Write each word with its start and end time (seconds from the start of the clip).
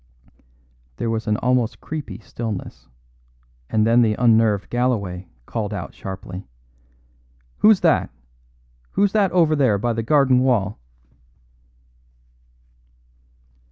There 0.95 1.11
was 1.11 1.27
an 1.27 1.37
almost 1.37 1.79
creepy 1.79 2.17
stillness, 2.17 2.87
and 3.69 3.85
then 3.85 4.01
the 4.01 4.15
unnerved 4.15 4.71
Galloway 4.71 5.27
called 5.45 5.75
out 5.75 5.93
sharply: 5.93 6.47
"Who's 7.59 7.81
that! 7.81 8.09
Who's 8.93 9.11
that 9.11 9.31
over 9.31 9.55
there 9.55 9.77
by 9.77 9.93
the 9.93 10.01
garden 10.01 10.39
wall!" 10.39 10.79